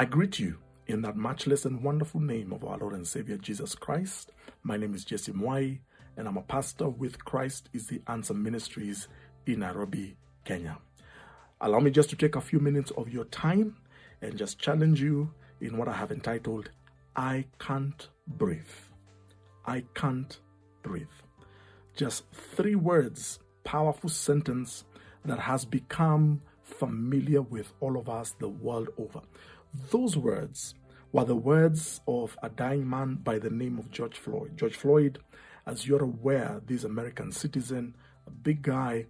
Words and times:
I 0.00 0.06
greet 0.06 0.38
you 0.38 0.56
in 0.86 1.02
that 1.02 1.18
matchless 1.18 1.66
and 1.66 1.84
wonderful 1.84 2.22
name 2.22 2.54
of 2.54 2.64
our 2.64 2.78
Lord 2.78 2.94
and 2.94 3.06
Savior 3.06 3.36
Jesus 3.36 3.74
Christ. 3.74 4.32
My 4.62 4.78
name 4.78 4.94
is 4.94 5.04
Jesse 5.04 5.30
Mwai, 5.30 5.80
and 6.16 6.26
I'm 6.26 6.38
a 6.38 6.42
pastor 6.42 6.88
with 6.88 7.22
Christ 7.22 7.68
is 7.74 7.86
the 7.86 8.00
Answer 8.06 8.32
Ministries 8.32 9.08
in 9.44 9.58
Nairobi, 9.58 10.16
Kenya. 10.46 10.78
Allow 11.60 11.80
me 11.80 11.90
just 11.90 12.08
to 12.08 12.16
take 12.16 12.34
a 12.34 12.40
few 12.40 12.60
minutes 12.60 12.90
of 12.92 13.12
your 13.12 13.26
time 13.26 13.76
and 14.22 14.38
just 14.38 14.58
challenge 14.58 15.02
you 15.02 15.34
in 15.60 15.76
what 15.76 15.86
I 15.86 15.92
have 15.92 16.12
entitled 16.12 16.70
I 17.14 17.44
Can't 17.58 18.08
Breathe. 18.26 18.62
I 19.66 19.84
Can't 19.92 20.40
Breathe. 20.82 21.08
Just 21.94 22.24
three 22.32 22.74
words, 22.74 23.38
powerful 23.64 24.08
sentence 24.08 24.84
that 25.26 25.40
has 25.40 25.66
become 25.66 26.40
familiar 26.62 27.42
with 27.42 27.74
all 27.80 27.98
of 27.98 28.08
us 28.08 28.34
the 28.38 28.48
world 28.48 28.88
over. 28.96 29.20
Those 29.90 30.16
words 30.16 30.74
were 31.12 31.24
the 31.24 31.36
words 31.36 32.00
of 32.06 32.36
a 32.42 32.48
dying 32.48 32.88
man 32.88 33.16
by 33.16 33.38
the 33.38 33.50
name 33.50 33.78
of 33.78 33.90
George 33.90 34.16
Floyd. 34.16 34.56
George 34.56 34.76
Floyd, 34.76 35.18
as 35.66 35.86
you're 35.86 36.02
aware, 36.02 36.60
this 36.66 36.84
American 36.84 37.32
citizen, 37.32 37.94
a 38.26 38.30
big 38.30 38.62
guy, 38.62 39.06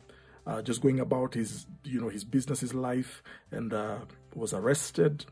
uh, 0.46 0.62
just 0.62 0.80
going 0.80 1.00
about 1.00 1.34
his, 1.34 1.66
you 1.84 2.00
know, 2.00 2.08
his 2.08 2.24
business, 2.24 2.60
his 2.60 2.74
life, 2.74 3.22
and 3.50 3.72
uh, 3.72 3.98
was 4.34 4.52
arrested. 4.52 5.24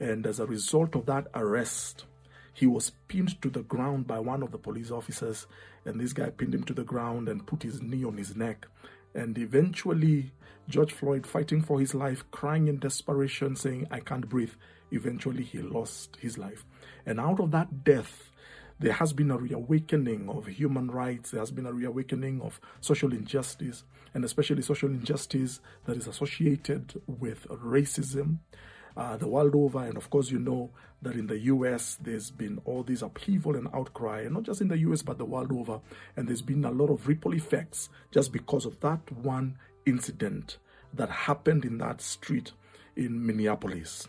And 0.00 0.26
as 0.26 0.40
a 0.40 0.46
result 0.46 0.94
of 0.94 1.06
that 1.06 1.28
arrest, 1.34 2.04
he 2.52 2.66
was 2.66 2.90
pinned 3.08 3.40
to 3.42 3.50
the 3.50 3.62
ground 3.62 4.06
by 4.06 4.18
one 4.18 4.42
of 4.42 4.50
the 4.50 4.58
police 4.58 4.90
officers. 4.90 5.46
And 5.84 6.00
this 6.00 6.12
guy 6.12 6.30
pinned 6.30 6.54
him 6.54 6.64
to 6.64 6.74
the 6.74 6.84
ground 6.84 7.28
and 7.28 7.46
put 7.46 7.62
his 7.62 7.80
knee 7.80 8.04
on 8.04 8.16
his 8.16 8.36
neck. 8.36 8.66
And 9.14 9.38
eventually, 9.38 10.32
George 10.68 10.92
Floyd, 10.92 11.26
fighting 11.26 11.62
for 11.62 11.80
his 11.80 11.94
life, 11.94 12.24
crying 12.30 12.68
in 12.68 12.78
desperation, 12.78 13.56
saying, 13.56 13.86
I 13.90 14.00
can't 14.00 14.28
breathe, 14.28 14.54
eventually 14.90 15.42
he 15.42 15.58
lost 15.58 16.16
his 16.20 16.38
life. 16.38 16.64
And 17.04 17.20
out 17.20 17.40
of 17.40 17.50
that 17.52 17.84
death, 17.84 18.30
there 18.78 18.92
has 18.92 19.12
been 19.12 19.30
a 19.30 19.38
reawakening 19.38 20.28
of 20.28 20.46
human 20.46 20.90
rights, 20.90 21.30
there 21.30 21.40
has 21.40 21.50
been 21.50 21.66
a 21.66 21.72
reawakening 21.72 22.42
of 22.42 22.60
social 22.80 23.12
injustice, 23.12 23.84
and 24.12 24.24
especially 24.24 24.62
social 24.62 24.90
injustice 24.90 25.60
that 25.84 25.96
is 25.96 26.06
associated 26.06 27.00
with 27.06 27.46
racism. 27.48 28.38
Uh, 28.96 29.16
the 29.16 29.28
world 29.28 29.54
over, 29.54 29.84
and 29.84 29.96
of 29.96 30.08
course, 30.08 30.30
you 30.30 30.38
know 30.38 30.70
that 31.02 31.16
in 31.16 31.26
the 31.26 31.38
US 31.40 31.98
there's 32.00 32.30
been 32.30 32.58
all 32.64 32.82
this 32.82 33.02
upheaval 33.02 33.56
and 33.56 33.68
outcry, 33.74 34.22
and 34.22 34.34
not 34.34 34.42
just 34.42 34.60
in 34.60 34.68
the 34.68 34.78
US 34.78 35.02
but 35.02 35.18
the 35.18 35.24
world 35.24 35.52
over, 35.52 35.80
and 36.16 36.28
there's 36.28 36.42
been 36.42 36.64
a 36.64 36.70
lot 36.70 36.90
of 36.90 37.06
ripple 37.06 37.34
effects 37.34 37.88
just 38.10 38.32
because 38.32 38.64
of 38.66 38.80
that 38.80 39.00
one 39.12 39.58
incident 39.84 40.58
that 40.94 41.10
happened 41.10 41.64
in 41.64 41.78
that 41.78 42.00
street 42.00 42.52
in 42.96 43.24
Minneapolis. 43.24 44.08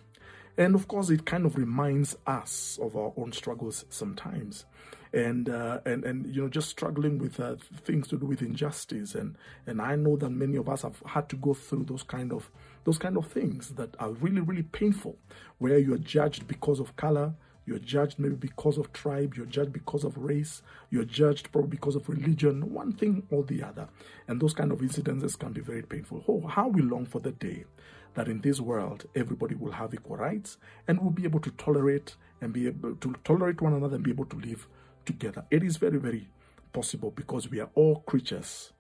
And 0.58 0.74
of 0.74 0.88
course, 0.88 1.10
it 1.10 1.26
kind 1.26 1.46
of 1.46 1.56
reminds 1.56 2.18
us 2.26 2.80
of 2.82 2.96
our 2.96 3.14
own 3.16 3.32
struggles 3.32 3.86
sometimes. 3.90 4.66
And, 5.14 5.50
uh, 5.50 5.80
and 5.86 6.04
and 6.04 6.36
you 6.36 6.42
know 6.42 6.50
just 6.50 6.70
struggling 6.70 7.18
with 7.18 7.40
uh, 7.40 7.56
things 7.86 8.10
to 8.10 8.18
do 8.18 8.26
with 8.26 8.42
injustice 8.42 9.16
and 9.16 9.38
and 9.66 9.82
I 9.82 9.96
know 9.96 10.18
that 10.18 10.30
many 10.30 10.58
of 10.58 10.68
us 10.68 10.82
have 10.82 11.02
had 11.06 11.30
to 11.30 11.38
go 11.38 11.54
through 11.54 11.86
those 11.86 12.04
kind 12.04 12.34
of 12.34 12.52
those 12.84 12.98
kind 12.98 13.16
of 13.16 13.26
things 13.26 13.70
that 13.76 13.96
are 14.02 14.12
really 14.12 14.42
really 14.42 14.64
painful 14.64 15.18
where 15.60 15.78
you're 15.78 15.98
judged 15.98 16.46
because 16.46 16.82
of 16.82 16.98
color 16.98 17.34
you're 17.68 17.80
judged 17.80 18.18
maybe 18.18 18.36
because 18.36 18.78
of 18.78 18.94
tribe, 18.94 19.36
you're 19.36 19.46
judged 19.46 19.74
because 19.74 20.06
of 20.06 20.18
race, 20.18 20.62
you're 20.90 21.04
judged 21.04 21.52
probably 21.52 21.70
because 21.72 21.98
of 21.98 22.08
religion, 22.08 22.74
one 22.74 22.94
thing 22.94 23.24
or 23.30 23.44
the 23.44 23.62
other. 23.62 23.90
And 24.28 24.42
those 24.42 24.54
kind 24.54 24.72
of 24.72 24.80
incidences 24.80 25.38
can 25.38 25.52
be 25.52 25.60
very 25.60 25.84
painful. 25.84 26.24
Oh, 26.30 26.48
how 26.48 26.70
we 26.70 26.82
long 26.82 27.06
for 27.06 27.20
the 27.20 27.34
day 27.34 27.66
that 28.18 28.28
in 28.28 28.42
this 28.42 28.60
world 28.60 29.06
everybody 29.16 29.54
will 29.54 29.74
have 29.74 29.94
equal 29.94 30.18
rights 30.18 30.58
and 30.88 31.00
will 31.00 31.12
be 31.12 31.24
able 31.24 31.40
to 31.40 31.52
tolerate 31.52 32.16
and 32.42 32.52
be 32.52 32.66
able 32.66 32.96
to 32.96 33.16
tolerate 33.24 33.62
one 33.62 33.74
another 33.74 33.94
and 33.94 34.04
be 34.04 34.10
able 34.10 34.26
to 34.26 34.38
live 34.40 34.68
together. 35.06 35.46
It 35.52 35.64
is 35.64 35.78
very, 35.78 36.00
very 36.00 36.28
possible 36.74 37.12
because 37.12 37.52
we 37.52 37.60
are 37.60 37.70
all 37.76 37.98
creatures 38.08 38.74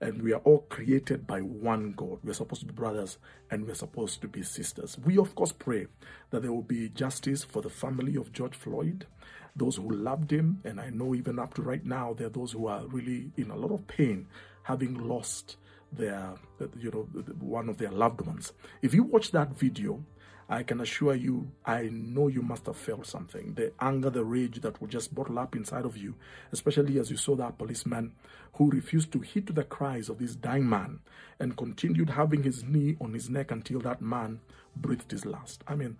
and 0.00 0.22
we 0.22 0.32
are 0.32 0.40
all 0.44 0.60
created 0.68 1.26
by 1.26 1.40
one 1.40 1.94
God. 1.96 2.20
We're 2.22 2.34
supposed 2.34 2.60
to 2.60 2.68
be 2.68 2.72
brothers 2.72 3.18
and 3.50 3.66
we're 3.66 3.74
supposed 3.74 4.20
to 4.22 4.28
be 4.28 4.44
sisters. 4.44 4.96
We, 5.04 5.18
of 5.18 5.34
course, 5.34 5.50
pray 5.50 5.88
that 6.30 6.42
there 6.42 6.52
will 6.52 6.62
be 6.62 6.88
justice 6.90 7.42
for 7.42 7.62
the 7.62 7.70
family 7.70 8.14
of 8.14 8.32
George 8.32 8.54
Floyd, 8.54 9.08
those 9.56 9.74
who 9.74 9.90
loved 9.90 10.30
him, 10.30 10.60
and 10.64 10.80
I 10.80 10.90
know 10.90 11.16
even 11.16 11.40
up 11.40 11.54
to 11.54 11.62
right 11.62 11.84
now, 11.84 12.14
there 12.14 12.28
are 12.28 12.30
those 12.30 12.52
who 12.52 12.68
are 12.68 12.86
really 12.86 13.32
in 13.36 13.50
a 13.50 13.56
lot 13.56 13.72
of 13.72 13.88
pain 13.88 14.28
having 14.62 14.94
lost 14.94 15.56
their, 15.96 16.34
you 16.78 16.90
know, 16.90 17.02
one 17.40 17.68
of 17.68 17.78
their 17.78 17.90
loved 17.90 18.20
ones. 18.20 18.52
If 18.82 18.94
you 18.94 19.02
watch 19.04 19.30
that 19.32 19.56
video, 19.56 20.04
I 20.48 20.62
can 20.62 20.80
assure 20.80 21.14
you, 21.14 21.50
I 21.64 21.88
know 21.90 22.28
you 22.28 22.42
must 22.42 22.66
have 22.66 22.76
felt 22.76 23.06
something. 23.06 23.54
The 23.54 23.72
anger, 23.80 24.10
the 24.10 24.24
rage 24.24 24.60
that 24.60 24.80
would 24.80 24.90
just 24.90 25.14
bottle 25.14 25.38
up 25.38 25.56
inside 25.56 25.86
of 25.86 25.96
you, 25.96 26.16
especially 26.52 26.98
as 26.98 27.10
you 27.10 27.16
saw 27.16 27.34
that 27.36 27.56
policeman 27.56 28.12
who 28.54 28.70
refused 28.70 29.10
to 29.12 29.20
heed 29.20 29.46
to 29.46 29.52
the 29.52 29.64
cries 29.64 30.08
of 30.08 30.18
this 30.18 30.36
dying 30.36 30.68
man 30.68 31.00
and 31.40 31.56
continued 31.56 32.10
having 32.10 32.42
his 32.42 32.62
knee 32.62 32.96
on 33.00 33.14
his 33.14 33.30
neck 33.30 33.50
until 33.50 33.80
that 33.80 34.02
man 34.02 34.40
breathed 34.76 35.10
his 35.10 35.24
last. 35.24 35.64
I 35.66 35.76
mean, 35.76 35.96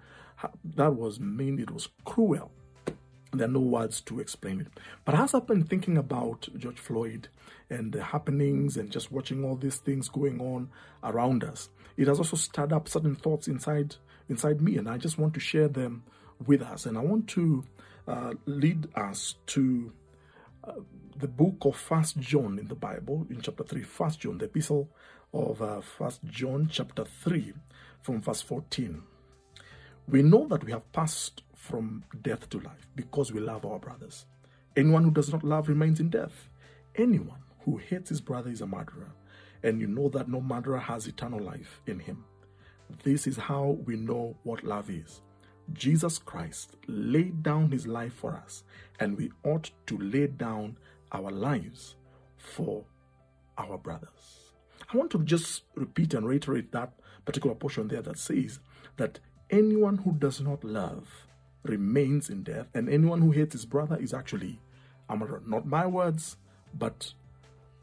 that 0.76 0.94
was 0.94 1.18
mean, 1.18 1.58
it 1.58 1.70
was 1.70 1.88
cruel. 2.04 2.52
There 3.38 3.48
are 3.48 3.50
no 3.50 3.60
words 3.60 4.00
to 4.02 4.20
explain 4.20 4.60
it. 4.60 4.68
But 5.04 5.14
as 5.14 5.34
I've 5.34 5.46
been 5.46 5.64
thinking 5.64 5.98
about 5.98 6.48
George 6.56 6.78
Floyd 6.78 7.28
and 7.70 7.92
the 7.92 8.02
happenings 8.02 8.76
and 8.76 8.90
just 8.90 9.10
watching 9.10 9.44
all 9.44 9.56
these 9.56 9.76
things 9.76 10.08
going 10.08 10.40
on 10.40 10.70
around 11.02 11.44
us, 11.44 11.68
it 11.96 12.08
has 12.08 12.18
also 12.18 12.36
stirred 12.36 12.72
up 12.72 12.88
certain 12.88 13.14
thoughts 13.14 13.48
inside 13.48 13.96
inside 14.28 14.60
me, 14.60 14.78
and 14.78 14.88
I 14.88 14.96
just 14.96 15.18
want 15.18 15.34
to 15.34 15.40
share 15.40 15.68
them 15.68 16.02
with 16.46 16.62
us. 16.62 16.86
And 16.86 16.96
I 16.96 17.02
want 17.02 17.28
to 17.28 17.64
uh, 18.08 18.34
lead 18.46 18.88
us 18.94 19.34
to 19.48 19.92
uh, 20.64 20.72
the 21.16 21.28
book 21.28 21.56
of 21.60 21.76
First 21.76 22.18
John 22.18 22.58
in 22.58 22.68
the 22.68 22.74
Bible, 22.74 23.26
in 23.30 23.40
chapter 23.40 23.64
three. 23.64 23.82
First 23.82 24.20
John, 24.20 24.38
the 24.38 24.46
epistle 24.46 24.88
of 25.32 25.60
uh, 25.62 25.80
First 25.80 26.24
John, 26.24 26.68
chapter 26.70 27.04
three, 27.04 27.52
from 28.00 28.20
verse 28.20 28.40
fourteen. 28.40 29.02
We 30.08 30.22
know 30.22 30.46
that 30.48 30.64
we 30.64 30.72
have 30.72 30.90
passed 30.92 31.42
from 31.64 32.04
death 32.20 32.48
to 32.50 32.60
life 32.60 32.86
because 32.94 33.32
we 33.32 33.40
love 33.40 33.64
our 33.64 33.78
brothers. 33.78 34.26
Anyone 34.76 35.02
who 35.02 35.10
does 35.10 35.32
not 35.32 35.42
love 35.42 35.68
remains 35.68 35.98
in 35.98 36.10
death. 36.10 36.50
Anyone 36.94 37.42
who 37.60 37.78
hates 37.78 38.10
his 38.10 38.20
brother 38.20 38.50
is 38.50 38.60
a 38.60 38.66
murderer, 38.66 39.10
and 39.62 39.80
you 39.80 39.86
know 39.86 40.10
that 40.10 40.28
no 40.28 40.42
murderer 40.42 40.78
has 40.78 41.06
eternal 41.06 41.40
life 41.40 41.80
in 41.86 41.98
him. 41.98 42.24
This 43.02 43.26
is 43.26 43.38
how 43.38 43.78
we 43.86 43.96
know 43.96 44.36
what 44.42 44.62
love 44.62 44.90
is. 44.90 45.22
Jesus 45.72 46.18
Christ 46.18 46.76
laid 46.86 47.42
down 47.42 47.70
his 47.70 47.86
life 47.86 48.12
for 48.12 48.34
us, 48.34 48.64
and 49.00 49.16
we 49.16 49.32
ought 49.42 49.70
to 49.86 49.96
lay 49.96 50.26
down 50.26 50.76
our 51.12 51.30
lives 51.30 51.96
for 52.36 52.84
our 53.56 53.78
brothers. 53.78 54.52
I 54.92 54.98
want 54.98 55.10
to 55.12 55.24
just 55.24 55.62
repeat 55.76 56.12
and 56.12 56.28
reiterate 56.28 56.72
that 56.72 56.92
particular 57.24 57.54
portion 57.56 57.88
there 57.88 58.02
that 58.02 58.18
says 58.18 58.60
that 58.98 59.18
anyone 59.48 59.96
who 59.96 60.12
does 60.12 60.42
not 60.42 60.62
love 60.62 61.08
remains 61.64 62.30
in 62.30 62.42
death, 62.42 62.68
and 62.74 62.88
anyone 62.88 63.20
who 63.20 63.32
hates 63.32 63.52
his 63.52 63.64
brother 63.64 63.96
is 63.96 64.14
actually 64.14 64.60
a 65.08 65.16
murderer. 65.16 65.42
Not 65.46 65.66
my 65.66 65.86
words, 65.86 66.36
but 66.78 67.12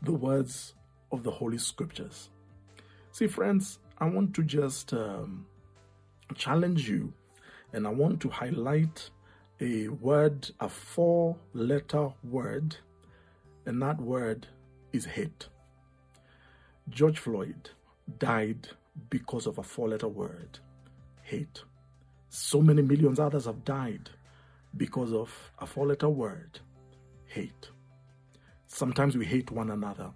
the 0.02 0.14
words 0.14 0.76
of 1.12 1.24
the 1.24 1.32
Holy 1.32 1.58
Scriptures. 1.58 2.30
See, 3.12 3.28
friends, 3.28 3.80
I 3.98 4.06
want 4.06 4.34
to 4.36 4.44
just 4.44 4.94
um, 4.94 5.46
challenge 6.36 6.90
you 6.90 7.14
and 7.74 7.86
I 7.86 7.90
want 7.90 8.22
to 8.22 8.30
highlight 8.30 9.10
a 9.60 9.90
word, 9.90 10.50
a 10.60 10.68
four 10.68 11.38
letter 11.54 12.10
word, 12.24 12.78
and 13.66 13.82
that 13.82 14.00
word 14.00 14.48
is 14.92 15.06
hate. 15.06 15.48
George 16.90 17.20
Floyd 17.20 17.70
died 18.18 18.70
because 19.10 19.46
of 19.46 19.58
a 19.58 19.64
four 19.64 19.90
letter 19.90 20.08
word 20.08 20.60
hate. 21.24 21.64
So 22.34 22.62
many 22.62 22.82
millions 22.82 23.20
others 23.20 23.44
have 23.44 23.66
died 23.66 24.10
because 24.78 25.12
of 25.12 25.52
a 25.60 25.66
four 25.66 25.86
letter 25.86 26.08
word 26.08 26.62
hate. 27.26 27.70
Sometimes 28.68 29.18
we 29.18 29.26
hate 29.26 29.52
one 29.52 29.70
another. 29.70 30.12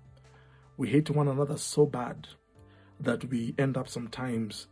We 0.78 0.88
hate 0.88 1.10
one 1.10 1.28
another 1.28 1.58
so 1.58 1.86
bad 1.86 2.26
that 3.02 3.26
we 3.26 3.54
end 3.58 3.76
up 3.76 3.90
sometimes, 3.90 4.68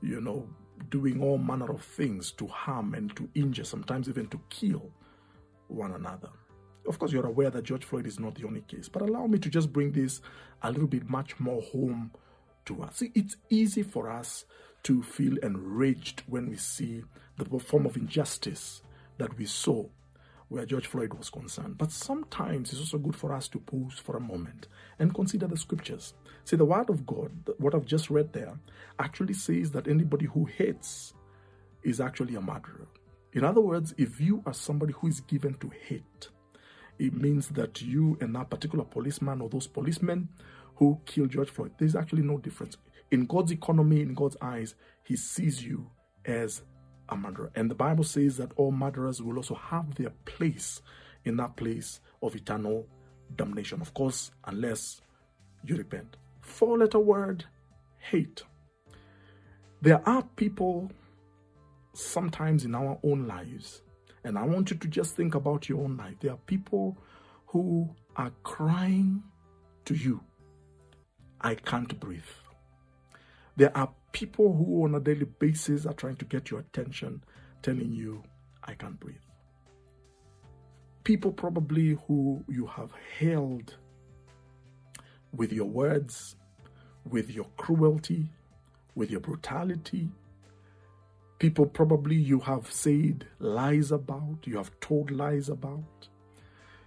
you 0.00 0.20
know, 0.20 0.48
doing 0.88 1.20
all 1.20 1.38
manner 1.38 1.72
of 1.72 1.82
things 1.82 2.30
to 2.30 2.46
harm 2.46 2.94
and 2.94 3.14
to 3.16 3.28
injure, 3.34 3.64
sometimes 3.64 4.08
even 4.08 4.28
to 4.28 4.40
kill 4.48 4.88
one 5.66 5.90
another. 5.90 6.28
Of 6.86 7.00
course, 7.00 7.10
you're 7.10 7.26
aware 7.26 7.50
that 7.50 7.64
George 7.64 7.84
Floyd 7.84 8.06
is 8.06 8.20
not 8.20 8.36
the 8.36 8.46
only 8.46 8.60
case, 8.60 8.88
but 8.88 9.02
allow 9.02 9.26
me 9.26 9.40
to 9.40 9.50
just 9.50 9.72
bring 9.72 9.90
this 9.90 10.20
a 10.62 10.70
little 10.70 10.86
bit 10.86 11.10
much 11.10 11.40
more 11.40 11.62
home 11.62 12.12
to 12.66 12.80
us. 12.84 12.98
See, 12.98 13.10
it's 13.16 13.36
easy 13.50 13.82
for 13.82 14.08
us 14.08 14.44
to 14.86 15.02
feel 15.02 15.36
enraged 15.38 16.22
when 16.28 16.48
we 16.48 16.56
see 16.56 17.02
the 17.36 17.58
form 17.58 17.86
of 17.86 17.96
injustice 17.96 18.82
that 19.18 19.36
we 19.36 19.44
saw 19.44 19.84
where 20.46 20.64
George 20.64 20.86
Floyd 20.86 21.12
was 21.12 21.28
concerned. 21.28 21.76
But 21.76 21.90
sometimes 21.90 22.70
it's 22.70 22.78
also 22.78 22.98
good 22.98 23.16
for 23.16 23.32
us 23.32 23.48
to 23.48 23.58
pause 23.58 23.94
for 23.94 24.16
a 24.16 24.20
moment 24.20 24.68
and 25.00 25.12
consider 25.12 25.48
the 25.48 25.56
scriptures. 25.56 26.14
See, 26.44 26.54
the 26.54 26.64
Word 26.64 26.88
of 26.88 27.04
God, 27.04 27.32
what 27.58 27.74
I've 27.74 27.84
just 27.84 28.10
read 28.10 28.32
there, 28.32 28.60
actually 29.00 29.34
says 29.34 29.72
that 29.72 29.88
anybody 29.88 30.26
who 30.26 30.44
hates 30.44 31.14
is 31.82 32.00
actually 32.00 32.36
a 32.36 32.40
murderer. 32.40 32.86
In 33.32 33.42
other 33.42 33.60
words, 33.60 33.92
if 33.98 34.20
you 34.20 34.40
are 34.46 34.54
somebody 34.54 34.92
who 34.92 35.08
is 35.08 35.18
given 35.18 35.54
to 35.54 35.72
hate, 35.88 36.28
it 37.00 37.12
means 37.12 37.48
that 37.48 37.82
you 37.82 38.16
and 38.20 38.36
that 38.36 38.50
particular 38.50 38.84
policeman 38.84 39.40
or 39.40 39.48
those 39.48 39.66
policemen 39.66 40.28
who 40.76 41.00
killed 41.06 41.30
George 41.30 41.50
Floyd, 41.50 41.72
there's 41.76 41.96
actually 41.96 42.22
no 42.22 42.38
difference. 42.38 42.76
In 43.10 43.26
God's 43.26 43.52
economy, 43.52 44.00
in 44.00 44.14
God's 44.14 44.36
eyes, 44.40 44.74
He 45.04 45.16
sees 45.16 45.62
you 45.62 45.90
as 46.24 46.62
a 47.08 47.16
murderer. 47.16 47.50
And 47.54 47.70
the 47.70 47.74
Bible 47.74 48.04
says 48.04 48.36
that 48.38 48.52
all 48.56 48.72
murderers 48.72 49.22
will 49.22 49.36
also 49.36 49.54
have 49.54 49.94
their 49.94 50.10
place 50.24 50.82
in 51.24 51.36
that 51.36 51.56
place 51.56 52.00
of 52.22 52.34
eternal 52.34 52.86
damnation. 53.36 53.80
Of 53.80 53.94
course, 53.94 54.30
unless 54.44 55.00
you 55.64 55.76
repent. 55.76 56.16
Four 56.40 56.78
letter 56.78 56.98
word 56.98 57.44
hate. 57.98 58.42
There 59.82 60.06
are 60.08 60.22
people 60.36 60.90
sometimes 61.92 62.64
in 62.64 62.74
our 62.74 62.98
own 63.02 63.26
lives, 63.26 63.82
and 64.24 64.38
I 64.38 64.44
want 64.44 64.70
you 64.70 64.76
to 64.76 64.88
just 64.88 65.16
think 65.16 65.34
about 65.34 65.68
your 65.68 65.82
own 65.82 65.96
life. 65.96 66.14
There 66.20 66.32
are 66.32 66.38
people 66.46 66.96
who 67.46 67.88
are 68.16 68.32
crying 68.42 69.22
to 69.84 69.94
you, 69.94 70.20
I 71.40 71.54
can't 71.54 71.98
breathe. 72.00 72.22
There 73.56 73.76
are 73.76 73.90
people 74.12 74.54
who, 74.54 74.84
on 74.84 74.94
a 74.94 75.00
daily 75.00 75.24
basis, 75.24 75.86
are 75.86 75.94
trying 75.94 76.16
to 76.16 76.24
get 76.26 76.50
your 76.50 76.60
attention, 76.60 77.22
telling 77.62 77.92
you, 77.92 78.22
I 78.62 78.74
can't 78.74 79.00
breathe. 79.00 79.16
People 81.04 81.32
probably 81.32 81.96
who 82.06 82.44
you 82.48 82.66
have 82.66 82.90
held 83.18 83.76
with 85.32 85.52
your 85.52 85.66
words, 85.66 86.36
with 87.04 87.30
your 87.30 87.46
cruelty, 87.56 88.30
with 88.94 89.10
your 89.10 89.20
brutality. 89.20 90.10
People 91.38 91.66
probably 91.66 92.16
you 92.16 92.40
have 92.40 92.70
said 92.70 93.26
lies 93.38 93.92
about, 93.92 94.38
you 94.44 94.56
have 94.56 94.70
told 94.80 95.10
lies 95.10 95.48
about. 95.48 96.08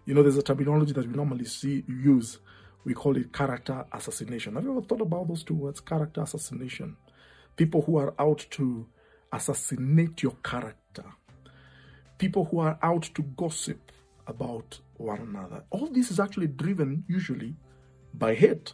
You 0.05 0.15
know, 0.15 0.23
there's 0.23 0.37
a 0.37 0.43
terminology 0.43 0.91
that 0.93 1.07
we 1.07 1.13
normally 1.13 1.45
see 1.45 1.83
use. 1.87 2.39
We 2.85 2.93
call 2.93 3.17
it 3.17 3.33
character 3.33 3.85
assassination. 3.91 4.55
Have 4.55 4.63
you 4.63 4.71
ever 4.71 4.81
thought 4.81 5.01
about 5.01 5.27
those 5.27 5.43
two 5.43 5.53
words, 5.53 5.79
character 5.79 6.21
assassination? 6.21 6.97
People 7.55 7.81
who 7.81 7.97
are 7.97 8.13
out 8.17 8.45
to 8.51 8.87
assassinate 9.33 10.23
your 10.23 10.35
character. 10.43 11.05
People 12.17 12.45
who 12.45 12.59
are 12.59 12.79
out 12.81 13.03
to 13.03 13.21
gossip 13.21 13.91
about 14.27 14.79
one 14.97 15.19
another. 15.21 15.63
All 15.71 15.87
this 15.87 16.11
is 16.11 16.19
actually 16.19 16.47
driven 16.47 17.03
usually 17.07 17.55
by 18.13 18.33
hate. 18.35 18.73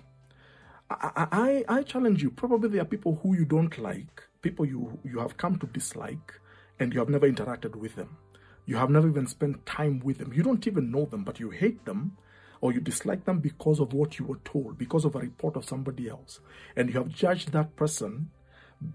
I, 0.90 1.28
I, 1.32 1.78
I 1.78 1.84
challenge 1.84 2.22
you. 2.22 2.30
Probably 2.30 2.70
there 2.70 2.82
are 2.82 2.86
people 2.86 3.20
who 3.24 3.36
you 3.36 3.46
don't 3.46 3.76
like, 3.80 4.24
people 4.42 4.66
you, 4.66 5.00
you 5.04 5.20
have 5.20 5.38
come 5.38 5.58
to 5.60 5.68
dislike, 5.68 6.34
and 6.80 6.94
you 6.94 7.00
have 7.00 7.10
never 7.10 7.30
interacted 7.30 7.76
with 7.76 7.96
them. 7.96 8.18
You 8.66 8.78
have 8.78 8.90
never 8.90 9.08
even 9.08 9.28
spent 9.28 9.66
time 9.66 10.00
with 10.04 10.20
them. 10.20 10.34
You 10.34 10.44
don't 10.44 10.66
even 10.68 10.92
know 10.92 11.06
them, 11.06 11.24
but 11.24 11.40
you 11.40 11.50
hate 11.50 11.86
them 11.86 12.18
or 12.66 12.74
you 12.74 12.80
dislike 12.80 13.26
them 13.26 13.38
because 13.38 13.80
of 13.80 13.94
what 13.94 14.18
you 14.18 14.26
were 14.26 14.40
told, 14.44 14.76
because 14.76 15.06
of 15.06 15.14
a 15.16 15.20
report 15.20 15.56
of 15.56 15.64
somebody 15.64 16.10
else. 16.10 16.40
And 16.76 16.90
you 16.90 16.96
have 16.96 17.10
judged 17.10 17.52
that 17.52 17.76
person 17.76 18.32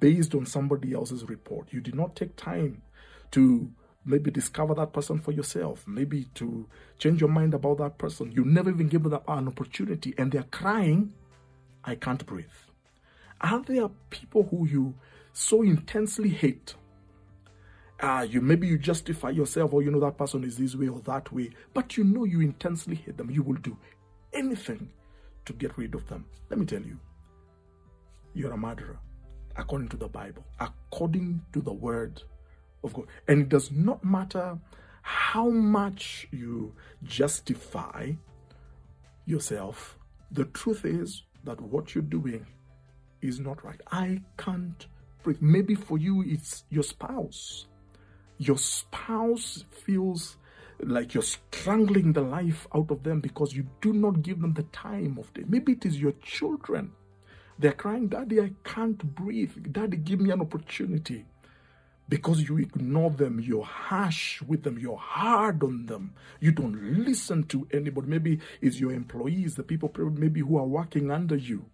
based 0.01 0.35
on 0.35 0.45
somebody 0.45 0.93
else's 0.93 1.29
report. 1.29 1.69
You 1.71 1.81
did 1.81 1.95
not 1.95 2.17
take 2.17 2.35
time 2.35 2.83
to 3.31 3.71
maybe 4.05 4.29
discover 4.33 4.75
that 4.75 4.93
person 4.93 5.21
for 5.21 5.31
yourself, 5.31 5.85
maybe 5.87 6.25
to 6.35 6.67
change 6.99 7.21
your 7.21 7.31
mind 7.31 7.55
about 7.55 7.79
that 7.79 7.97
person. 7.97 8.33
You 8.33 8.45
never 8.45 8.71
even 8.71 8.89
give 8.89 9.05
them 9.05 9.21
an 9.29 9.47
opportunity, 9.47 10.15
and 10.19 10.33
they're 10.33 10.43
crying, 10.43 11.13
I 11.85 11.95
can't 11.95 12.27
breathe. 12.27 12.47
Are 13.41 13.63
there 13.63 13.89
people 14.11 14.49
who 14.51 14.67
you 14.67 14.95
so 15.33 15.63
intensely 15.63 16.31
hate? 16.31 16.75
Uh, 18.01 18.27
you 18.29 18.41
maybe 18.41 18.67
you 18.67 18.79
justify 18.79 19.31
yourself, 19.31 19.73
or 19.75 19.83
you 19.83 19.91
know 19.91 20.01
that 20.01 20.17
person 20.17 20.43
is 20.43 20.57
this 20.57 20.75
way 20.75 20.89
or 20.89 21.01
that 21.01 21.31
way, 21.33 21.51
but 21.75 21.97
you 21.97 22.05
know 22.05 22.25
you 22.25 22.41
intensely 22.41 22.95
hate 22.95 23.17
them. 23.17 23.31
You 23.31 23.43
will 23.43 23.57
do 23.57 23.77
anything 24.33 24.91
to 25.45 25.53
get 25.53 25.77
rid 25.77 25.95
of 25.95 26.07
them. 26.09 26.25
Let 26.49 26.59
me 26.59 26.67
tell 26.67 26.81
you, 26.81 26.99
you're 28.33 28.53
a 28.53 28.57
murderer 28.57 28.99
according 29.57 29.89
to 29.89 29.97
the 29.97 30.09
Bible, 30.09 30.45
according 30.59 31.43
to 31.53 31.61
the 31.61 31.73
word 31.73 32.23
of 32.83 32.95
God. 32.95 33.07
And 33.29 33.43
it 33.43 33.49
does 33.49 33.71
not 33.71 34.03
matter 34.05 34.59
how 35.03 35.49
much 35.49 36.29
you 36.31 36.75
justify 37.03 38.13
yourself, 39.27 39.99
the 40.31 40.45
truth 40.47 40.85
is 40.85 41.25
that 41.45 41.61
what 41.61 41.95
you're 41.95 42.03
doing 42.03 42.47
is 43.23 43.41
not 43.41 43.65
right. 43.65 43.81
I 43.91 44.23
can't 44.39 44.87
breathe. 45.23 45.41
Maybe 45.41 45.75
for 45.75 45.99
you, 45.99 46.23
it's 46.27 46.65
your 46.71 46.83
spouse. 46.83 47.67
Your 48.41 48.57
spouse 48.57 49.67
feels 49.71 50.39
like 50.83 51.13
you're 51.13 51.23
strangling 51.23 52.15
the 52.15 52.23
life 52.23 52.67
out 52.75 52.91
of 52.91 53.03
them 53.03 53.21
because 53.21 53.55
you 53.55 53.67
do 53.83 53.93
not 53.93 54.23
give 54.23 54.41
them 54.41 54.55
the 54.55 54.63
time 54.63 55.19
of 55.19 55.31
day. 55.35 55.45
Maybe 55.47 55.73
it 55.73 55.85
is 55.85 56.01
your 56.01 56.13
children. 56.23 56.93
They're 57.59 57.75
crying, 57.75 58.09
Daddy, 58.09 58.41
I 58.41 58.53
can't 58.65 59.15
breathe. 59.15 59.71
Daddy, 59.71 59.99
give 59.99 60.21
me 60.21 60.31
an 60.31 60.41
opportunity 60.41 61.27
because 62.09 62.49
you 62.49 62.57
ignore 62.57 63.11
them, 63.11 63.41
you're 63.41 63.63
harsh 63.63 64.41
with 64.41 64.63
them, 64.63 64.79
you're 64.79 64.97
hard 64.97 65.63
on 65.63 65.85
them, 65.85 66.15
you 66.41 66.51
don't 66.51 67.05
listen 67.05 67.43
to 67.45 67.69
anybody. 67.75 68.09
Maybe 68.09 68.41
it's 68.63 68.81
your 68.81 68.93
employees, 68.93 69.57
the 69.57 69.63
people 69.63 69.93
maybe 70.13 70.41
who 70.41 70.57
are 70.57 70.67
working 70.67 71.11
under 71.11 71.37
you. 71.37 71.67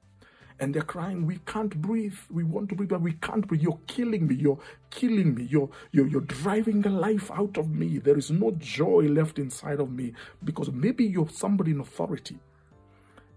And 0.59 0.75
they're 0.75 0.83
crying, 0.83 1.27
we 1.27 1.39
can't 1.45 1.81
breathe. 1.83 2.17
We 2.31 2.43
want 2.43 2.71
to 2.71 2.75
breathe, 2.75 2.89
but 2.89 3.03
we 3.03 3.13
can't 3.13 3.47
breathe. 3.47 3.61
You're 3.61 3.79
killing 3.87 4.27
me. 4.27 4.37
You're 4.37 4.59
killing 4.91 5.35
me. 5.35 5.45
You're, 5.45 5.69
you're, 5.93 6.07
you're 6.07 6.23
driving 6.23 6.81
the 6.81 6.89
life 6.89 7.31
out 7.31 7.59
of 7.59 7.71
me. 7.71 7.99
There 7.99 8.17
is 8.17 8.31
no 8.31 8.53
joy 8.53 9.03
left 9.03 9.39
inside 9.39 9.81
of 9.81 9.91
me 9.91 10.15
because 10.43 10.71
maybe 10.71 11.05
you're 11.05 11.29
somebody 11.29 11.73
in 11.73 11.81
authority. 11.81 12.39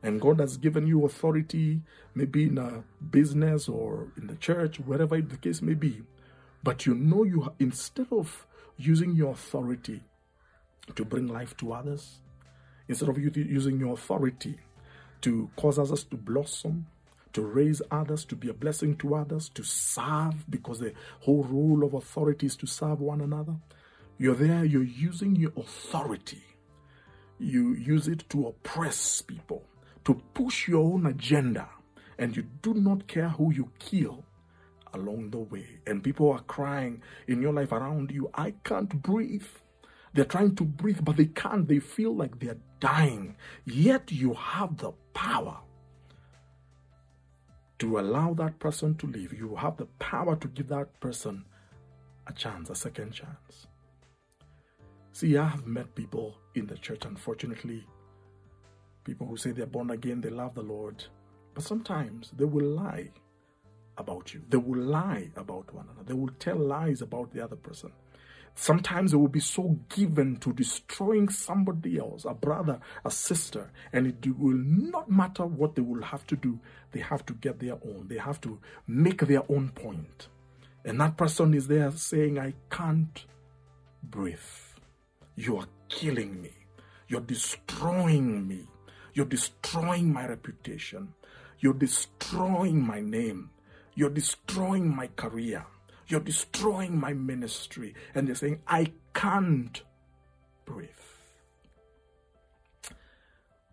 And 0.01 0.21
God 0.21 0.39
has 0.39 0.56
given 0.56 0.88
you 0.88 1.06
authority, 1.06 1.81
maybe 2.16 2.44
in 2.44 2.57
a 2.57 2.83
business 3.12 3.68
or 3.68 4.07
in 4.16 4.28
the 4.28 4.35
church, 4.35 4.80
wherever 4.80 5.19
the 5.21 5.35
case 5.35 5.61
may 5.61 5.73
be. 5.73 6.04
But 6.64 6.85
you 6.85 6.95
know, 6.95 7.23
you 7.23 7.54
instead 7.59 8.07
of 8.11 8.47
using 8.78 9.14
your 9.14 9.31
authority 9.31 10.02
to 10.95 11.04
bring 11.04 11.28
life 11.28 11.56
to 11.57 11.73
others, 11.73 12.21
instead 12.88 13.09
of 13.09 13.18
using 13.18 13.78
your 13.78 13.94
authority 13.94 14.57
to 15.21 15.49
cause 15.57 15.78
others 15.78 16.06
to 16.06 16.16
blossom, 16.16 16.88
to 17.33 17.42
raise 17.42 17.81
others, 17.92 18.26
to 18.26 18.36
be 18.36 18.50
a 18.50 18.54
blessing 18.54 18.98
to 18.98 19.16
others, 19.16 19.50
to 19.50 19.64
serve, 19.64 20.50
because 20.50 20.80
the 20.80 20.94
whole 21.21 21.44
role 21.44 21.83
of 21.83 21.94
authority 21.94 22.48
is 22.48 22.56
to 22.57 22.68
serve 22.68 23.02
one 23.02 23.21
another. 23.21 23.56
You're 24.18 24.36
there, 24.36 24.66
you're 24.66 24.83
using 24.83 25.36
your 25.36 25.52
authority. 25.56 26.44
You 27.38 27.74
use 27.74 28.07
it 28.07 28.28
to 28.30 28.48
oppress 28.48 29.21
people, 29.21 29.64
to 30.06 30.21
push 30.33 30.68
your 30.68 30.83
own 30.83 31.06
agenda, 31.06 31.69
and 32.18 32.36
you 32.36 32.44
do 32.62 32.74
not 32.74 33.07
care 33.07 33.30
who 33.30 33.54
you 33.54 33.71
kill 33.80 34.26
along 34.94 35.30
the 35.30 35.38
way. 35.38 35.80
And 35.88 36.04
people 36.04 36.31
are 36.31 36.42
crying 36.42 37.02
in 37.28 37.42
your 37.42 37.54
life 37.54 37.71
around 37.71 38.12
you, 38.12 38.30
I 38.33 38.56
can't 38.64 39.02
breathe. 39.02 39.48
They're 40.14 40.26
trying 40.26 40.56
to 40.56 40.64
breathe, 40.64 41.00
but 41.04 41.18
they 41.18 41.28
can't. 41.28 41.68
They 41.68 41.80
feel 41.80 42.16
like 42.16 42.40
they're 42.40 42.57
dying. 42.80 43.36
Yet 43.66 44.12
you 44.12 44.33
have 44.33 44.78
the 44.78 44.92
power 45.14 45.59
to 47.80 48.00
allow 48.00 48.33
that 48.36 48.59
person 48.59 48.95
to 48.95 49.07
live. 49.07 49.33
You 49.33 49.56
have 49.56 49.78
the 49.78 49.86
power 50.00 50.36
to 50.36 50.48
give 50.50 50.68
that 50.68 51.00
person 51.00 51.45
a 52.28 52.33
chance, 52.33 52.69
a 52.69 52.76
second 52.76 53.12
chance. 53.12 53.68
See, 55.14 55.38
I 55.38 55.48
have 55.48 55.66
met 55.66 55.95
people 55.95 56.38
in 56.56 56.68
the 56.68 56.78
church, 56.78 57.06
unfortunately, 57.06 57.86
people 59.04 59.28
who 59.28 59.38
say 59.38 59.52
they're 59.52 59.66
born 59.66 59.90
again, 59.90 60.21
they 60.21 60.30
love 60.30 60.56
the 60.56 60.62
Lord, 60.62 61.04
but 61.54 61.64
sometimes 61.64 62.31
they 62.38 62.45
will 62.45 62.66
lie 62.66 63.09
about 63.98 64.33
you. 64.33 64.42
They 64.50 64.57
will 64.57 64.81
lie 64.81 65.30
about 65.36 65.74
one 65.74 65.86
another. 65.86 66.06
They 66.06 66.14
will 66.14 66.33
tell 66.40 66.57
lies 66.57 67.02
about 67.02 67.33
the 67.33 67.44
other 67.44 67.56
person. 67.56 67.92
Sometimes 68.56 69.11
they 69.11 69.18
will 69.18 69.27
be 69.29 69.39
so 69.39 69.79
given 69.89 70.37
to 70.37 70.51
destroying 70.51 71.29
somebody 71.29 71.97
else, 71.97 72.25
a 72.25 72.33
brother, 72.33 72.79
a 73.06 73.11
sister, 73.11 73.71
and 73.94 74.07
it 74.07 74.37
will 74.37 74.57
not 74.57 75.09
matter 75.09 75.45
what 75.45 75.75
they 75.75 75.81
will 75.81 76.03
have 76.03 76.27
to 76.27 76.35
do. 76.35 76.59
They 76.91 76.99
have 76.99 77.25
to 77.27 77.33
get 77.33 77.59
their 77.59 77.75
own. 77.75 78.07
They 78.09 78.18
have 78.18 78.41
to 78.41 78.59
make 78.87 79.21
their 79.21 79.44
own 79.49 79.69
point. 79.69 80.27
And 80.83 80.99
that 80.99 81.18
person 81.18 81.53
is 81.53 81.68
there 81.68 81.91
saying, 81.91 82.37
I 82.39 82.53
can't 82.69 83.25
breathe. 84.03 84.39
You 85.35 85.57
are 85.57 85.68
killing 85.87 86.41
me. 86.41 86.51
You're 87.07 87.21
destroying 87.21 88.47
me. 88.47 88.68
You're 89.13 89.25
destroying 89.25 90.11
my 90.11 90.27
reputation. 90.27 91.13
You're 91.59 91.73
destroying 91.73 92.85
my 92.85 93.01
name. 93.01 93.51
You're 93.95 94.09
destroying 94.09 94.95
my 94.95 95.07
career. 95.15 95.65
You're 96.09 96.19
destroying 96.19 96.99
my 96.99 97.13
ministry. 97.13 97.95
And 98.16 98.28
they're 98.28 98.35
saying, 98.35 98.61
I 98.68 98.92
can't 99.13 99.81
breathe. 100.66 100.89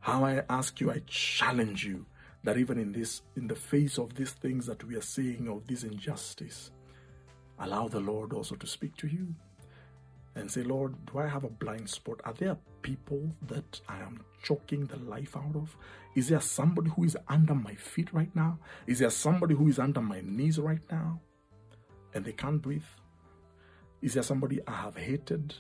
How 0.01 0.25
I 0.25 0.43
ask 0.49 0.81
you, 0.81 0.91
I 0.93 1.03
challenge 1.07 1.85
you 1.85 2.07
that 2.45 2.59
even 2.59 2.79
in 2.79 2.93
this, 2.93 3.23
in 3.37 3.49
the 3.49 3.57
face 3.57 3.99
of 3.99 4.15
these 4.15 4.31
things 4.31 4.67
that 4.67 4.85
we 4.85 4.97
are 4.97 5.01
seeing, 5.03 5.49
of 5.49 5.67
this 5.67 5.83
injustice, 5.83 6.71
Allow 7.59 7.89
the 7.89 8.01
Lord 8.01 8.33
also 8.33 8.55
to 8.57 8.67
speak 8.67 8.97
to 8.99 9.09
you 9.09 9.35
and 10.35 10.51
say, 10.51 10.63
Lord, 10.63 10.95
do 11.07 11.19
I 11.19 11.27
have 11.27 11.45
a 11.45 11.49
blind 11.49 11.89
spot? 11.89 12.21
Are 12.25 12.35
there 12.35 12.57
people 12.83 13.31
that 13.49 13.81
I 13.89 13.99
am 14.01 14.23
choking 14.43 14.87
the 14.87 14.99
life 14.99 15.37
out 15.37 15.57
of? 15.57 15.77
Is 16.15 16.29
there 16.29 16.41
somebody 16.41 16.91
who 16.91 17.05
is 17.05 17.17
under 17.29 17.55
my 17.55 17.75
feet 17.75 18.13
right 18.13 18.35
now? 18.37 18.59
Is 18.87 18.99
there 18.99 19.11
somebody 19.11 19.55
who 19.55 19.69
is 19.69 19.79
under 19.79 20.03
my 20.03 20.21
knees 20.23 20.59
right 20.59 20.83
now 20.91 21.21
and 22.17 22.25
they 22.25 22.33
can't 22.33 22.63
breathe? 22.63 22.83
Is 24.03 24.15
there 24.15 24.23
somebody 24.23 24.61
I 24.67 24.73
have 24.73 24.97
hated? 24.97 25.55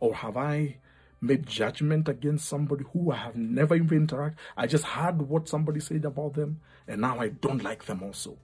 Or 0.00 0.14
have 0.14 0.36
I 0.36 0.78
made 1.20 1.46
judgment 1.46 2.08
against 2.08 2.48
somebody 2.48 2.84
who 2.92 3.12
I 3.12 3.16
have 3.16 3.36
never 3.36 3.76
even 3.76 4.06
interacted? 4.06 4.36
I 4.56 4.66
just 4.66 4.84
heard 4.84 5.22
what 5.22 5.48
somebody 5.48 5.80
said 5.80 6.04
about 6.04 6.34
them 6.34 6.60
and 6.88 7.00
now 7.00 7.18
I 7.18 7.28
don't 7.28 7.62
like 7.62 7.84
them 7.84 8.02
also. 8.02 8.36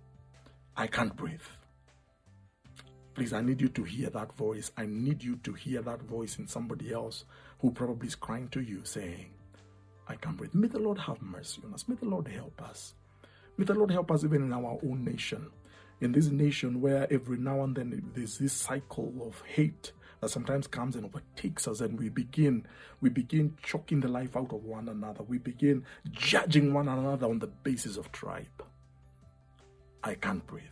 I 0.77 0.87
can't 0.87 1.15
breathe. 1.17 1.43
Please, 3.15 3.33
I 3.33 3.43
need 3.43 3.61
you 3.61 3.69
to 3.69 3.83
hear 3.83 4.09
that 4.11 4.33
voice. 4.35 4.71
I 4.77 4.87
need 4.87 5.23
you 5.23 5.37
to 5.43 5.53
hear 5.53 5.83
that 5.83 6.03
voice 6.03 6.39
in 6.39 6.47
somebody 6.47 6.93
else 6.93 7.25
who 7.59 7.73
probably 7.73 8.09
is 8.09 8.15
crying 8.15 8.49
to 8.51 8.61
you 8.61 8.81
saying, 8.85 9.31
I 10.09 10.15
can't 10.15 10.37
breathe. 10.37 10.55
May 10.55 10.69
the 10.69 10.79
Lord 10.79 10.99
have 10.99 11.21
mercy 11.21 11.61
on 11.67 11.75
us. 11.75 11.87
May 11.89 11.97
the 11.97 12.07
Lord 12.07 12.29
help 12.29 12.63
us. 12.63 12.95
May 13.57 13.65
the 13.65 13.75
Lord 13.75 13.91
help 13.91 14.11
us 14.11 14.25
even 14.25 14.45
in 14.45 14.53
our 14.53 14.79
own 14.83 15.05
nation. 15.05 15.51
In 16.01 16.13
this 16.13 16.27
nation 16.27 16.81
where 16.81 17.07
every 17.13 17.37
now 17.37 17.63
and 17.63 17.77
then 17.77 18.11
there's 18.15 18.39
this 18.39 18.55
cycle 18.55 19.13
of 19.23 19.43
hate 19.47 19.93
that 20.21 20.31
sometimes 20.31 20.67
comes 20.67 20.97
and 20.97 21.05
overtakes 21.05 21.67
us 21.69 21.81
and 21.81 21.99
we 21.99 22.09
begin 22.09 22.67
we 23.01 23.09
begin 23.11 23.57
choking 23.63 24.01
the 24.01 24.09
life 24.09 24.37
out 24.37 24.53
of 24.53 24.65
one 24.65 24.89
another. 24.89 25.23
We 25.23 25.39
begin 25.39 25.85
judging 26.11 26.73
one 26.73 26.89
another 26.89 27.27
on 27.27 27.39
the 27.39 27.47
basis 27.47 27.97
of 27.97 28.13
tribe. 28.13 28.65
I 30.03 30.15
can't 30.15 30.47
breathe. 30.47 30.65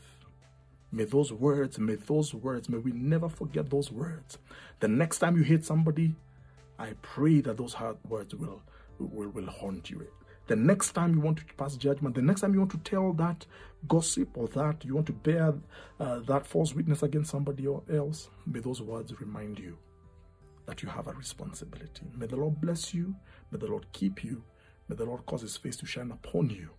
May 0.91 1.05
those 1.05 1.33
words, 1.33 1.79
may 1.79 1.97
those 1.97 2.33
words, 2.33 2.69
may 2.69 2.79
we 2.79 2.93
never 2.93 3.29
forget 3.29 3.69
those 3.69 3.93
words. 3.93 4.39
The 4.81 4.89
next 4.89 5.19
time 5.19 5.37
you 5.37 5.43
hate 5.43 5.65
somebody, 5.65 6.15
I 6.79 6.95
pray 7.03 7.43
that 7.43 7.59
those 7.59 7.75
hard 7.75 7.99
words 8.09 8.35
will, 8.35 8.63
will, 8.99 9.29
will 9.29 9.47
haunt 9.47 9.91
you. 9.91 10.07
The 10.49 10.57
next 10.57 10.93
time 10.93 11.15
you 11.15 11.21
want 11.21 11.37
to 11.39 11.55
pass 11.55 11.77
judgment, 11.77 12.15
the 12.15 12.23
next 12.23 12.41
time 12.41 12.55
you 12.55 12.61
want 12.61 12.73
to 12.73 12.79
tell 12.79 13.13
that 13.13 13.45
gossip 13.87 14.31
or 14.35 14.49
that 14.49 14.83
you 14.83 14.95
want 14.95 15.07
to 15.07 15.13
bear 15.13 15.53
uh, 16.01 16.21
that 16.21 16.47
false 16.47 16.75
witness 16.75 17.03
against 17.03 17.31
somebody 17.31 17.67
or 17.67 17.83
else, 17.93 18.31
may 18.47 18.61
those 18.61 18.81
words 18.81 19.13
remind 19.21 19.59
you 19.59 19.77
that 20.65 20.83
you 20.83 20.89
have 20.89 21.07
a 21.07 21.13
responsibility. 21.13 22.07
May 22.17 22.27
the 22.27 22.37
Lord 22.37 22.61
bless 22.63 22.95
you. 22.95 23.15
May 23.51 23.59
the 23.59 23.67
Lord 23.67 23.87
keep 23.93 24.25
you. 24.25 24.43
May 24.89 24.97
the 24.97 25.05
Lord 25.05 25.27
cause 25.27 25.43
his 25.43 25.57
face 25.57 25.77
to 25.77 25.87
shine 25.87 26.11
upon 26.11 26.49
you. 26.49 26.71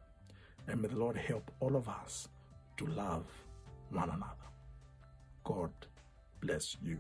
And 0.68 0.82
may 0.82 0.88
the 0.88 0.98
Lord 0.98 1.16
help 1.16 1.52
all 1.60 1.76
of 1.76 1.88
us 1.88 2.28
to 2.78 2.88
love 2.88 3.26
one 3.92 4.10
another. 4.10 4.36
God 5.44 5.72
bless 6.42 6.76
you. 6.82 6.98